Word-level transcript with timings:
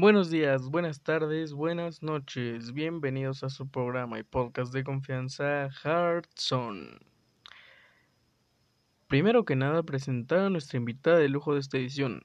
Buenos 0.00 0.30
días, 0.30 0.70
buenas 0.70 1.02
tardes, 1.02 1.52
buenas 1.52 2.04
noches. 2.04 2.72
Bienvenidos 2.72 3.42
a 3.42 3.48
su 3.48 3.68
programa 3.68 4.20
y 4.20 4.22
podcast 4.22 4.72
de 4.72 4.84
confianza 4.84 5.70
Zone. 6.38 6.98
Primero 9.08 9.44
que 9.44 9.56
nada, 9.56 9.82
presentar 9.82 10.38
a 10.38 10.50
nuestra 10.50 10.76
invitada 10.76 11.18
de 11.18 11.28
lujo 11.28 11.54
de 11.54 11.58
esta 11.58 11.78
edición. 11.78 12.22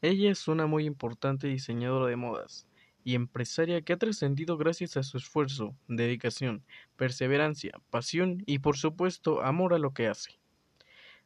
Ella 0.00 0.32
es 0.32 0.48
una 0.48 0.66
muy 0.66 0.84
importante 0.84 1.46
diseñadora 1.46 2.06
de 2.06 2.16
modas 2.16 2.66
y 3.04 3.14
empresaria 3.14 3.82
que 3.82 3.92
ha 3.92 3.98
trascendido 3.98 4.56
gracias 4.56 4.96
a 4.96 5.04
su 5.04 5.18
esfuerzo, 5.18 5.76
dedicación, 5.86 6.64
perseverancia, 6.96 7.80
pasión 7.90 8.42
y 8.46 8.58
por 8.58 8.76
supuesto 8.76 9.42
amor 9.42 9.74
a 9.74 9.78
lo 9.78 9.94
que 9.94 10.08
hace. 10.08 10.41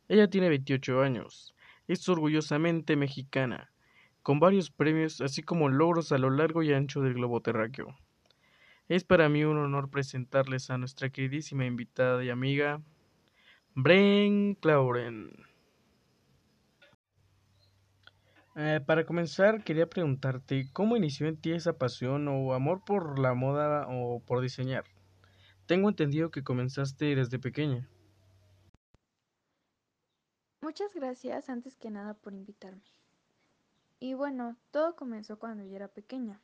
Ella 0.09 0.29
tiene 0.29 0.49
28 0.49 1.03
años, 1.03 1.55
es 1.89 2.09
orgullosamente 2.09 2.97
mexicana 2.97 3.71
con 4.27 4.41
varios 4.41 4.73
premios, 4.73 5.21
así 5.21 5.45
como 5.45 5.69
logros 5.69 6.11
a 6.11 6.19
lo 6.19 6.31
largo 6.31 6.65
y 6.65 6.73
ancho 6.73 7.01
del 7.01 7.15
globo 7.15 7.43
terráqueo. 7.43 7.97
Es 8.89 9.05
para 9.05 9.29
mí 9.29 9.45
un 9.45 9.57
honor 9.57 9.89
presentarles 9.89 10.69
a 10.69 10.79
nuestra 10.79 11.11
queridísima 11.11 11.65
invitada 11.65 12.25
y 12.25 12.31
amiga, 12.31 12.83
Bren 13.77 14.57
Clauren. 14.57 15.31
Eh, 18.57 18.81
para 18.85 19.07
comenzar, 19.07 19.63
quería 19.63 19.89
preguntarte 19.89 20.71
cómo 20.73 20.97
inició 20.97 21.29
en 21.29 21.37
ti 21.37 21.53
esa 21.53 21.79
pasión 21.79 22.27
o 22.27 22.53
amor 22.53 22.83
por 22.85 23.21
la 23.21 23.33
moda 23.35 23.87
o 23.89 24.25
por 24.27 24.41
diseñar. 24.41 24.83
Tengo 25.67 25.89
entendido 25.89 26.33
que 26.33 26.43
comenzaste 26.43 27.15
desde 27.15 27.39
pequeña. 27.39 27.89
Muchas 30.67 30.93
gracias 30.95 31.49
antes 31.49 31.77
que 31.77 31.93
nada 31.93 32.15
por 32.15 32.35
invitarme. 32.35 32.83
Y 34.01 34.15
bueno, 34.15 34.57
todo 34.73 34.97
comenzó 34.97 35.39
cuando 35.39 35.63
yo 35.63 35.77
era 35.77 35.87
pequeña. 35.87 36.41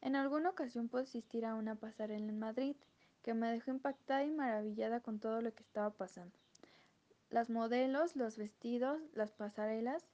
En 0.00 0.14
alguna 0.14 0.50
ocasión 0.50 0.88
pude 0.88 1.02
asistir 1.02 1.44
a 1.44 1.56
una 1.56 1.74
pasarela 1.74 2.28
en 2.28 2.38
Madrid 2.38 2.76
que 3.22 3.34
me 3.34 3.50
dejó 3.50 3.72
impactada 3.72 4.22
y 4.24 4.30
maravillada 4.30 5.00
con 5.00 5.18
todo 5.18 5.42
lo 5.42 5.52
que 5.52 5.64
estaba 5.64 5.90
pasando. 5.90 6.38
Las 7.28 7.50
modelos, 7.50 8.14
los 8.14 8.38
vestidos, 8.38 9.00
las 9.14 9.32
pasarelas. 9.32 10.04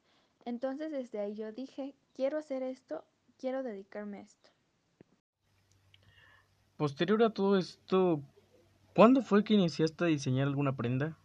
Entonces 0.46 0.90
desde 0.90 1.18
ahí 1.18 1.34
yo 1.34 1.52
dije, 1.52 1.94
quiero 2.14 2.38
hacer 2.38 2.62
esto, 2.62 3.04
quiero 3.36 3.62
dedicarme 3.62 4.20
a 4.20 4.22
esto. 4.22 4.48
Posterior 6.78 7.22
a 7.22 7.34
todo 7.34 7.58
esto, 7.58 8.22
¿cuándo 8.94 9.20
fue 9.20 9.44
que 9.44 9.52
iniciaste 9.52 10.04
a 10.04 10.06
diseñar 10.06 10.48
alguna 10.48 10.74
prenda? 10.74 11.18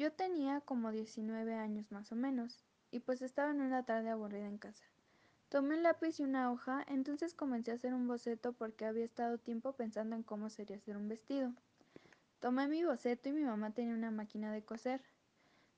Yo 0.00 0.10
tenía 0.10 0.62
como 0.62 0.92
19 0.92 1.52
años 1.56 1.92
más 1.92 2.10
o 2.10 2.16
menos 2.16 2.64
y 2.90 3.00
pues 3.00 3.20
estaba 3.20 3.50
en 3.50 3.60
una 3.60 3.82
tarde 3.82 4.08
aburrida 4.08 4.46
en 4.46 4.56
casa. 4.56 4.86
Tomé 5.50 5.76
un 5.76 5.82
lápiz 5.82 6.18
y 6.18 6.22
una 6.22 6.50
hoja, 6.50 6.82
entonces 6.88 7.34
comencé 7.34 7.70
a 7.70 7.74
hacer 7.74 7.92
un 7.92 8.08
boceto 8.08 8.54
porque 8.54 8.86
había 8.86 9.04
estado 9.04 9.36
tiempo 9.36 9.74
pensando 9.74 10.16
en 10.16 10.22
cómo 10.22 10.48
sería 10.48 10.78
hacer 10.78 10.96
un 10.96 11.08
vestido. 11.08 11.52
Tomé 12.38 12.66
mi 12.66 12.82
boceto 12.82 13.28
y 13.28 13.32
mi 13.32 13.44
mamá 13.44 13.74
tenía 13.74 13.92
una 13.92 14.10
máquina 14.10 14.50
de 14.54 14.64
coser. 14.64 15.02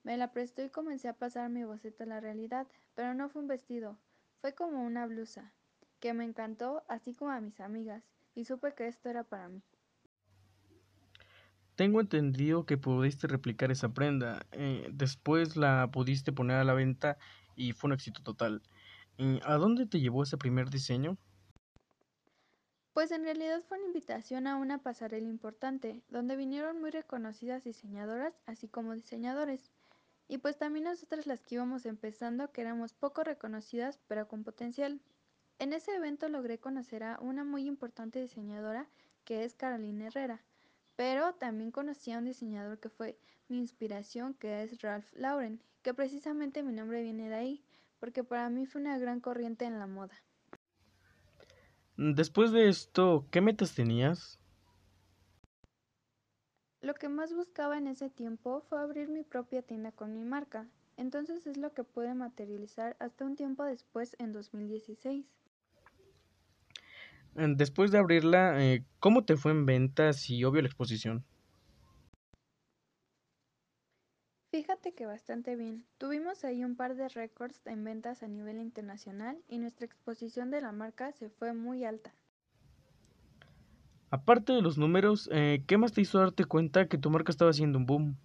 Me 0.05 0.17
la 0.17 0.31
prestó 0.31 0.63
y 0.63 0.71
comencé 0.71 1.09
a 1.09 1.19
pasar 1.19 1.51
mi 1.51 1.65
boceto 1.65 2.05
a 2.05 2.07
la 2.07 2.21
realidad, 2.21 2.69
pero 2.95 3.15
no 3.15 3.29
fue 3.29 3.43
un 3.43 3.49
vestido, 3.49 3.99
fue 4.41 4.55
como 4.55 4.87
una 4.87 5.05
blusa, 5.05 5.53
que 5.99 6.15
me 6.15 6.23
encantó 6.23 6.85
así 6.87 7.13
como 7.13 7.33
a 7.33 7.41
mis 7.41 7.59
amigas, 7.59 8.05
y 8.37 8.45
supe 8.45 8.73
que 8.73 8.87
esto 8.87 9.09
era 9.09 9.25
para 9.25 9.49
mí. 9.49 9.65
Tengo 11.83 12.01
entendido 12.01 12.65
que 12.65 12.79
pudiste 12.79 13.27
replicar 13.27 13.73
esa 13.73 13.93
prenda. 13.93 14.47
Eh, 14.53 14.89
después 14.93 15.57
la 15.57 15.91
pudiste 15.91 16.31
poner 16.31 16.59
a 16.59 16.63
la 16.63 16.75
venta 16.75 17.19
y 17.57 17.73
fue 17.73 17.89
un 17.89 17.95
éxito 17.95 18.23
total. 18.23 18.63
¿A 19.43 19.55
dónde 19.55 19.87
te 19.87 19.99
llevó 19.99 20.23
ese 20.23 20.37
primer 20.37 20.71
diseño? 20.71 21.19
Pues 22.93 23.11
en 23.11 23.25
realidad 23.25 23.65
fue 23.67 23.79
una 23.79 23.89
invitación 23.89 24.47
a 24.47 24.55
una 24.59 24.79
pasarela 24.79 25.27
importante, 25.27 26.05
donde 26.09 26.37
vinieron 26.37 26.81
muy 26.81 26.93
reconocidas 26.93 27.65
diseñadoras, 27.65 28.41
así 28.47 28.69
como 28.69 28.95
diseñadores. 28.95 29.73
Y 30.29 30.39
pues 30.39 30.59
también 30.59 30.85
nosotras 30.85 31.27
las 31.27 31.43
que 31.43 31.57
íbamos 31.57 31.85
empezando, 31.85 32.53
que 32.53 32.61
éramos 32.61 32.95
poco 32.95 33.25
reconocidas, 33.25 33.99
pero 34.07 34.29
con 34.29 34.45
potencial. 34.45 35.01
En 35.59 35.73
ese 35.73 35.97
evento 35.97 36.29
logré 36.29 36.61
conocer 36.61 37.03
a 37.03 37.19
una 37.21 37.43
muy 37.43 37.67
importante 37.67 38.21
diseñadora, 38.21 38.87
que 39.25 39.43
es 39.43 39.57
Carolina 39.57 40.07
Herrera 40.07 40.45
pero 40.97 41.35
también 41.35 41.71
conocí 41.71 42.13
a 42.13 42.19
un 42.19 42.25
diseñador 42.25 42.79
que 42.79 42.89
fue 42.89 43.19
mi 43.49 43.59
inspiración, 43.59 44.35
que 44.35 44.63
es 44.63 44.81
Ralph 44.81 45.13
Lauren, 45.15 45.61
que 45.83 45.95
precisamente 45.95 46.63
mi 46.63 46.73
nombre 46.73 47.03
viene 47.03 47.29
de 47.29 47.35
ahí, 47.35 47.65
porque 48.01 48.25
para 48.25 48.49
mí 48.49 48.67
fue 48.67 48.81
una 48.81 48.99
gran 48.99 49.21
corriente 49.21 49.65
en 49.65 49.79
la 49.79 49.87
moda. 49.87 50.15
Después 51.97 52.53
de 52.53 52.69
esto, 52.69 53.27
¿qué 53.31 53.41
metas 53.41 53.75
tenías? 53.75 54.39
Lo 56.81 56.95
que 56.95 57.09
más 57.09 57.33
buscaba 57.33 57.79
en 57.79 57.87
ese 57.87 58.11
tiempo 58.11 58.61
fue 58.69 58.81
abrir 58.81 59.09
mi 59.09 59.23
propia 59.23 59.63
tienda 59.63 59.93
con 59.93 60.13
mi 60.15 60.25
marca, 60.25 60.67
entonces 60.97 61.47
es 61.47 61.57
lo 61.57 61.73
que 61.75 61.85
pude 61.85 62.15
materializar 62.15 62.97
hasta 62.99 63.25
un 63.25 63.37
tiempo 63.37 63.65
después 63.65 64.17
en 64.19 64.33
2016. 64.33 65.27
Después 67.35 67.91
de 67.91 67.99
abrirla, 67.99 68.63
eh, 68.63 68.85
¿cómo 68.99 69.25
te 69.25 69.37
fue 69.37 69.53
en 69.53 69.65
ventas 69.65 70.29
y 70.29 70.45
obvio 70.45 70.63
la 70.63 70.69
exposición? 70.69 71.25
Fíjate 74.51 74.93
que 74.93 75.07
bastante 75.07 75.57
bien. 75.57 75.87
Tuvimos 75.97 76.45
ahí 76.45 76.63
un 76.63 76.77
par 76.77 76.95
de 76.95 77.09
récords 77.09 77.67
en 77.67 77.85
ventas 77.85 78.23
a 78.23 78.29
nivel 78.29 78.59
internacional 78.59 79.39
y 79.49 79.57
nuestra 79.57 79.87
exposición 79.87 80.51
de 80.51 80.61
la 80.61 80.73
marca 80.73 81.11
se 81.13 81.31
fue 81.31 81.55
muy 81.55 81.87
alta. 81.87 82.15
Aparte 84.11 84.53
de 84.53 84.61
los 84.61 84.77
números, 84.77 85.31
eh, 85.33 85.65
¿qué 85.67 85.79
más 85.79 85.95
te 85.95 86.03
hizo 86.03 86.19
darte 86.19 86.45
cuenta 86.45 86.87
que 86.87 86.99
tu 86.99 87.09
marca 87.09 87.33
estaba 87.33 87.51
haciendo 87.51 87.79
un 87.79 87.87
boom? 87.87 88.19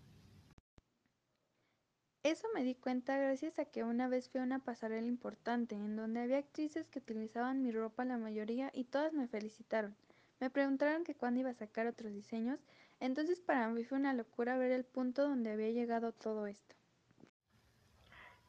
Eso 2.27 2.45
me 2.53 2.65
di 2.65 2.75
cuenta 2.75 3.17
gracias 3.17 3.57
a 3.57 3.63
que 3.63 3.85
una 3.85 4.09
vez 4.09 4.27
fui 4.27 4.41
a 4.41 4.43
una 4.43 4.59
pasarela 4.59 5.07
importante 5.07 5.75
en 5.75 5.95
donde 5.95 6.19
había 6.19 6.39
actrices 6.39 6.89
que 6.89 6.99
utilizaban 6.99 7.61
mi 7.61 7.71
ropa 7.71 8.03
la 8.03 8.17
mayoría 8.17 8.69
y 8.73 8.83
todas 8.83 9.13
me 9.13 9.29
felicitaron. 9.29 9.95
Me 10.41 10.49
preguntaron 10.49 11.05
que 11.05 11.15
cuándo 11.15 11.39
iba 11.39 11.51
a 11.51 11.53
sacar 11.53 11.87
otros 11.87 12.11
diseños, 12.11 12.59
entonces 12.99 13.39
para 13.39 13.69
mí 13.69 13.85
fue 13.85 13.97
una 13.97 14.13
locura 14.13 14.57
ver 14.57 14.73
el 14.73 14.83
punto 14.83 15.21
donde 15.21 15.51
había 15.51 15.69
llegado 15.71 16.11
todo 16.11 16.47
esto. 16.47 16.75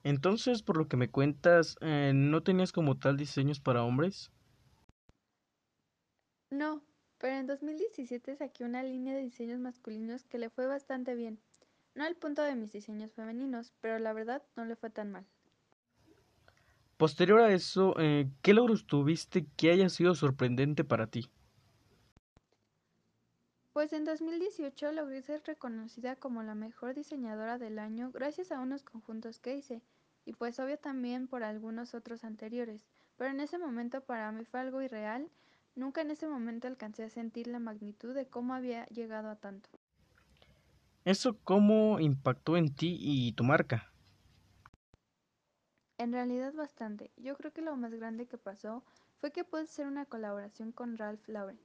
Entonces, 0.03 0.65
por 0.65 0.77
lo 0.77 0.89
que 0.89 0.97
me 0.97 1.09
cuentas, 1.09 1.77
eh, 1.81 2.11
¿no 2.13 2.43
tenías 2.43 2.73
como 2.73 2.99
tal 2.99 3.17
diseños 3.17 3.61
para 3.61 3.85
hombres? 3.85 4.33
No, 6.51 6.83
pero 7.19 7.37
en 7.37 7.47
2017 7.47 8.35
saqué 8.35 8.65
una 8.65 8.83
línea 8.83 9.15
de 9.15 9.23
diseños 9.23 9.61
masculinos 9.61 10.25
que 10.25 10.39
le 10.39 10.51
fue 10.51 10.67
bastante 10.67 11.15
bien. 11.15 11.39
No 11.99 12.05
al 12.05 12.15
punto 12.15 12.43
de 12.43 12.55
mis 12.55 12.71
diseños 12.71 13.13
femeninos, 13.13 13.73
pero 13.81 13.99
la 13.99 14.13
verdad 14.13 14.41
no 14.55 14.65
le 14.65 14.77
fue 14.77 14.89
tan 14.89 15.11
mal. 15.11 15.27
Posterior 16.97 17.41
a 17.41 17.53
eso, 17.53 17.93
eh, 17.99 18.31
¿qué 18.41 18.55
logros 18.55 18.87
tuviste 18.87 19.49
que 19.57 19.73
haya 19.73 19.89
sido 19.89 20.15
sorprendente 20.15 20.85
para 20.85 21.09
ti? 21.09 21.29
Pues 23.73 23.93
en 23.93 24.05
2018 24.05 24.93
logré 24.93 25.23
ser 25.23 25.43
reconocida 25.45 26.15
como 26.15 26.45
la 26.45 26.55
mejor 26.55 26.95
diseñadora 26.95 27.59
del 27.59 27.81
año 27.81 28.13
gracias 28.13 28.53
a 28.53 28.61
unos 28.61 28.85
conjuntos 28.85 29.41
que 29.41 29.57
hice, 29.57 29.83
y 30.25 30.35
pues 30.35 30.61
obvio 30.61 30.79
también 30.79 31.27
por 31.27 31.43
algunos 31.43 31.95
otros 31.95 32.23
anteriores, 32.23 32.87
pero 33.17 33.31
en 33.31 33.41
ese 33.41 33.59
momento 33.59 34.03
para 34.03 34.31
mí 34.31 34.45
fue 34.45 34.61
algo 34.61 34.83
irreal, 34.83 35.29
nunca 35.75 36.03
en 36.03 36.13
ese 36.13 36.29
momento 36.29 36.69
alcancé 36.69 37.03
a 37.03 37.11
sentir 37.11 37.49
la 37.49 37.59
magnitud 37.59 38.15
de 38.15 38.29
cómo 38.29 38.55
había 38.55 38.87
llegado 38.87 39.31
a 39.31 39.35
tanto. 39.35 39.69
¿Eso 41.09 41.39
cómo 41.43 42.01
impactó 42.01 42.59
en 42.59 42.75
ti 42.75 42.99
y 43.01 43.33
tu 43.33 43.43
marca? 43.43 43.91
En 45.97 46.13
realidad 46.13 46.53
bastante. 46.53 47.11
Yo 47.17 47.35
creo 47.35 47.51
que 47.51 47.63
lo 47.63 47.75
más 47.77 47.95
grande 47.95 48.27
que 48.27 48.37
pasó 48.37 48.85
fue 49.19 49.33
que 49.33 49.43
pude 49.43 49.63
hacer 49.63 49.87
una 49.87 50.05
colaboración 50.05 50.71
con 50.71 50.99
Ralph 50.99 51.27
Lauren. 51.27 51.59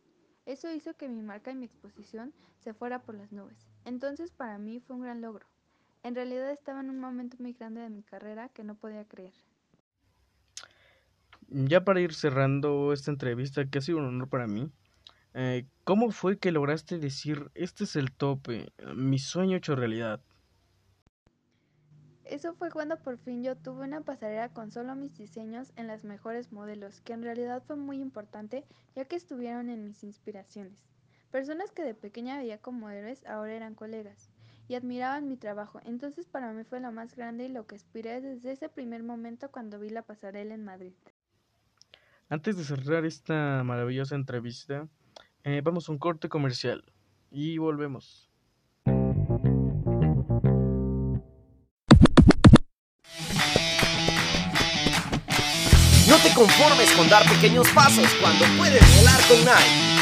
Eso 0.45 0.71
hizo 0.71 0.93
que 0.93 1.09
mi 1.09 1.21
marca 1.21 1.51
y 1.51 1.55
mi 1.55 1.65
exposición 1.65 2.33
se 2.59 2.73
fuera 2.73 2.99
por 2.99 3.15
las 3.15 3.33
nubes. 3.33 3.67
Entonces 3.83 4.31
para 4.31 4.57
mí 4.57 4.79
fue 4.79 4.95
un 4.95 5.01
gran 5.01 5.19
logro. 5.19 5.45
En 6.03 6.15
realidad 6.15 6.49
estaba 6.49 6.79
en 6.79 6.89
un 6.89 7.01
momento 7.01 7.35
muy 7.37 7.51
grande 7.51 7.81
de 7.81 7.89
mi 7.89 8.01
carrera 8.01 8.47
que 8.47 8.63
no 8.63 8.75
podía 8.75 9.03
creer. 9.03 9.33
Ya 11.49 11.83
para 11.83 11.99
ir 11.99 12.13
cerrando 12.13 12.93
esta 12.93 13.11
entrevista, 13.11 13.69
que 13.69 13.79
ha 13.79 13.81
sido 13.81 13.97
un 13.97 14.05
honor 14.05 14.29
para 14.29 14.47
mí, 14.47 14.71
eh, 15.33 15.65
¿Cómo 15.83 16.11
fue 16.11 16.37
que 16.37 16.51
lograste 16.51 16.99
decir, 16.99 17.51
este 17.55 17.85
es 17.85 17.95
el 17.95 18.11
tope, 18.11 18.71
mi 18.95 19.19
sueño 19.19 19.57
hecho 19.57 19.75
realidad? 19.75 20.21
Eso 22.25 22.53
fue 22.53 22.71
cuando 22.71 22.97
por 22.97 23.17
fin 23.17 23.43
yo 23.43 23.55
tuve 23.57 23.83
una 23.83 24.01
pasarela 24.01 24.49
con 24.49 24.71
solo 24.71 24.95
mis 24.95 25.17
diseños 25.17 25.73
en 25.75 25.87
las 25.87 26.03
mejores 26.03 26.51
modelos, 26.51 27.01
que 27.01 27.13
en 27.13 27.21
realidad 27.21 27.63
fue 27.65 27.75
muy 27.75 27.99
importante 27.99 28.63
ya 28.95 29.05
que 29.05 29.15
estuvieron 29.15 29.69
en 29.69 29.83
mis 29.83 30.03
inspiraciones. 30.03 30.87
Personas 31.31 31.71
que 31.71 31.83
de 31.83 31.95
pequeña 31.95 32.37
veía 32.37 32.59
como 32.59 32.89
héroes 32.89 33.25
ahora 33.25 33.53
eran 33.53 33.75
colegas 33.75 34.29
y 34.67 34.75
admiraban 34.75 35.27
mi 35.27 35.35
trabajo. 35.35 35.81
Entonces 35.83 36.27
para 36.27 36.53
mí 36.53 36.63
fue 36.63 36.79
lo 36.79 36.91
más 36.91 37.15
grande 37.15 37.45
y 37.45 37.49
lo 37.49 37.67
que 37.67 37.75
aspiré 37.75 38.21
desde 38.21 38.51
ese 38.51 38.69
primer 38.69 39.03
momento 39.03 39.51
cuando 39.51 39.79
vi 39.79 39.89
la 39.89 40.03
pasarela 40.03 40.53
en 40.53 40.63
Madrid. 40.63 40.93
Antes 42.29 42.55
de 42.55 42.63
cerrar 42.63 43.03
esta 43.03 43.63
maravillosa 43.63 44.15
entrevista, 44.15 44.87
eh, 45.43 45.61
vamos 45.63 45.89
a 45.89 45.91
un 45.91 45.97
corte 45.97 46.29
comercial 46.29 46.83
y 47.31 47.57
volvemos. 47.57 48.29
No 56.07 56.17
te 56.19 56.33
conformes 56.35 56.91
con 56.95 57.09
dar 57.09 57.23
pequeños 57.27 57.67
pasos 57.71 58.07
cuando 58.21 58.45
puedes 58.57 58.81
volar 58.97 59.19
con 59.27 59.39
Nike. 59.39 59.93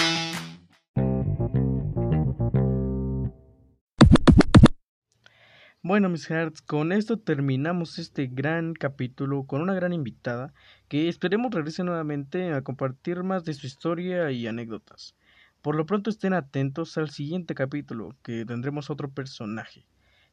Bueno, 5.83 6.09
mis 6.09 6.27
hearts, 6.29 6.61
con 6.61 6.91
esto 6.91 7.17
terminamos 7.17 7.97
este 7.97 8.27
gran 8.27 8.73
capítulo 8.73 9.45
con 9.47 9.61
una 9.61 9.73
gran 9.73 9.93
invitada 9.93 10.53
que 10.87 11.09
esperemos 11.09 11.51
regrese 11.51 11.83
nuevamente 11.83 12.53
a 12.53 12.61
compartir 12.61 13.23
más 13.23 13.45
de 13.45 13.55
su 13.55 13.65
historia 13.65 14.31
y 14.31 14.45
anécdotas. 14.45 15.15
Por 15.61 15.75
lo 15.75 15.85
pronto 15.85 16.09
estén 16.09 16.33
atentos 16.33 16.97
al 16.97 17.11
siguiente 17.11 17.53
capítulo, 17.53 18.15
que 18.23 18.45
tendremos 18.45 18.89
otro 18.89 19.11
personaje. 19.11 19.85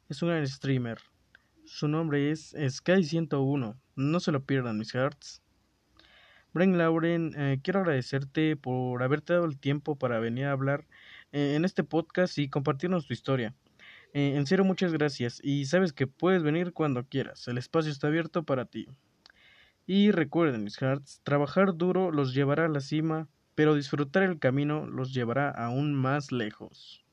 Es 0.08 0.22
un 0.22 0.46
streamer. 0.46 0.98
Su 1.66 1.86
nombre 1.86 2.30
es 2.30 2.54
Sky101. 2.54 3.76
No 3.96 4.20
se 4.20 4.32
lo 4.32 4.44
pierdan, 4.44 4.78
mis 4.78 4.92
hearts. 4.94 5.42
Bren 6.54 6.78
Lauren, 6.78 7.34
eh, 7.36 7.60
quiero 7.62 7.80
agradecerte 7.80 8.56
por 8.56 9.02
haberte 9.02 9.34
dado 9.34 9.44
el 9.44 9.58
tiempo 9.58 9.96
para 9.96 10.18
venir 10.18 10.46
a 10.46 10.52
hablar 10.52 10.86
eh, 11.32 11.56
en 11.56 11.66
este 11.66 11.84
podcast 11.84 12.38
y 12.38 12.48
compartirnos 12.48 13.06
tu 13.06 13.12
historia. 13.12 13.54
Eh, 14.14 14.32
en 14.34 14.46
serio, 14.46 14.64
muchas 14.64 14.94
gracias 14.94 15.40
y 15.44 15.66
sabes 15.66 15.92
que 15.92 16.06
puedes 16.06 16.42
venir 16.42 16.72
cuando 16.72 17.04
quieras. 17.04 17.46
El 17.48 17.58
espacio 17.58 17.92
está 17.92 18.06
abierto 18.06 18.44
para 18.44 18.64
ti. 18.64 18.88
Y 19.86 20.10
recuerden, 20.10 20.64
mis 20.64 20.78
hearts, 20.78 21.20
trabajar 21.22 21.76
duro 21.76 22.12
los 22.12 22.32
llevará 22.32 22.64
a 22.64 22.68
la 22.68 22.80
cima, 22.80 23.28
pero 23.58 23.74
disfrutar 23.74 24.22
el 24.22 24.38
camino 24.38 24.86
los 24.86 25.12
llevará 25.12 25.50
aún 25.50 25.92
más 25.92 26.30
lejos. 26.30 27.04